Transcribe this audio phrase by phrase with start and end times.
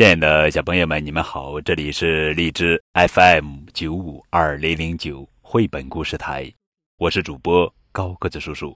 [0.00, 1.60] 亲爱的小朋友们，你们好！
[1.60, 6.50] 这里是荔枝 FM 九五二零零九绘本故事台，
[6.96, 8.74] 我是主播高个子叔叔。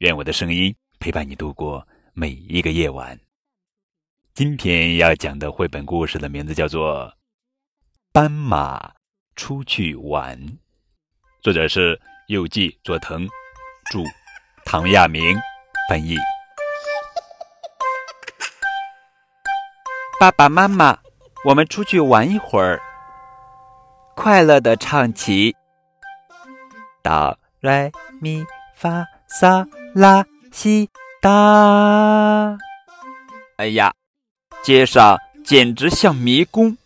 [0.00, 3.18] 愿我的声音陪伴你度过每一个夜晚。
[4.34, 7.06] 今天要讲的绘本故事的名字叫做
[8.12, 8.92] 《斑马
[9.36, 10.38] 出去玩》，
[11.40, 13.26] 作者是右季佐藤，
[13.90, 14.04] 著，
[14.66, 15.34] 唐亚明
[15.88, 16.18] 翻译。
[20.20, 20.98] 爸爸妈妈，
[21.46, 22.78] 我们出去玩一会儿。
[24.14, 25.56] 快乐的唱起：
[27.02, 27.90] 哆来
[28.20, 28.44] 咪
[28.76, 30.22] 发嗦拉
[30.52, 30.90] 西
[31.22, 32.58] 哒。
[33.56, 33.94] 哎呀，
[34.62, 36.76] 街上简直像迷宫，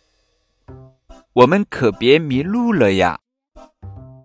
[1.33, 3.19] 我们可别迷路了呀！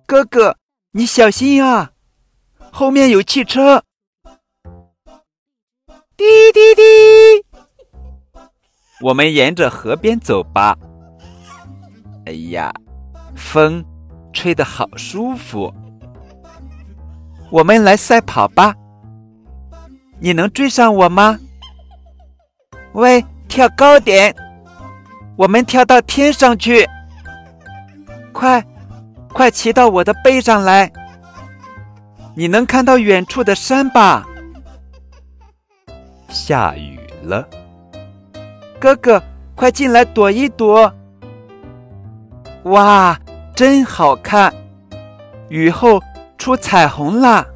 [0.06, 0.56] 哥哥，
[0.92, 1.90] 你小心啊，
[2.70, 3.82] 后面有汽车。
[6.16, 7.49] 滴滴滴。
[9.00, 10.76] 我们沿着河边走吧。
[12.26, 12.72] 哎呀，
[13.34, 13.84] 风
[14.32, 15.72] 吹得好舒服。
[17.50, 18.74] 我们来赛跑吧。
[20.18, 21.38] 你能追上我吗？
[22.92, 24.34] 喂，跳高点，
[25.36, 26.86] 我们跳到天上去。
[28.32, 28.62] 快，
[29.32, 30.92] 快骑到我的背上来。
[32.34, 34.26] 你能看到远处的山吧？
[36.28, 37.48] 下雨了。
[38.80, 39.22] 哥哥，
[39.54, 40.90] 快进来躲一躲！
[42.62, 43.20] 哇，
[43.54, 44.50] 真好看，
[45.50, 46.00] 雨后
[46.38, 47.46] 出彩虹啦！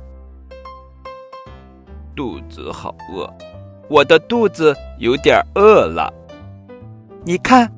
[2.14, 3.33] 肚子好饿，
[3.89, 6.12] 我的肚子有点饿了。
[7.25, 7.72] 你看，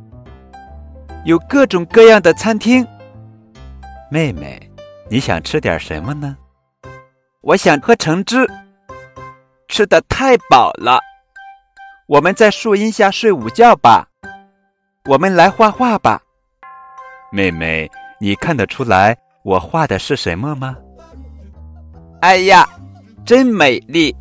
[1.25, 2.85] 有各种各样的餐厅。
[4.11, 4.61] 妹妹，
[5.09, 6.37] 你想吃点什么呢？
[7.43, 8.45] 我想喝橙汁，
[9.69, 10.99] 吃的太饱了。
[12.07, 14.07] 我们在树荫下睡午觉吧，
[15.07, 16.23] 我们来画画吧。
[17.33, 17.91] 妹妹，
[18.21, 20.77] 你看得出来我画的是什么吗？
[22.21, 22.65] 哎呀，
[23.25, 24.15] 真美丽，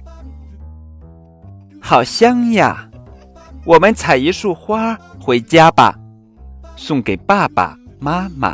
[1.80, 2.90] 好香呀！
[3.64, 5.96] 我们采一束花回家吧，
[6.76, 8.52] 送给爸爸妈妈。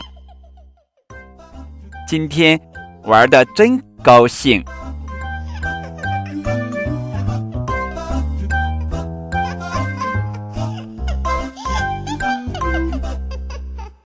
[2.05, 2.59] 今天
[3.03, 4.61] 玩的真高兴。